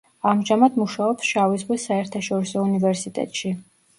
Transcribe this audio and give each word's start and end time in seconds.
ამჟამად 0.27 0.79
მუშაობს 0.81 1.27
შავი 1.33 1.59
ზღვის 1.63 1.85
საერთაშორისო 1.89 2.63
უნივერსიტეტში. 2.71 3.53